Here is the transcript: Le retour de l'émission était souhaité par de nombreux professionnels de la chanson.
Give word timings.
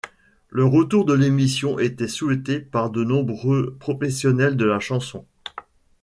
Le 0.49 0.65
retour 0.65 1.05
de 1.05 1.13
l'émission 1.13 1.77
était 1.77 2.07
souhaité 2.07 2.59
par 2.59 2.89
de 2.89 3.03
nombreux 3.03 3.75
professionnels 3.79 4.57
de 4.57 4.65
la 4.65 4.79
chanson. 4.79 5.27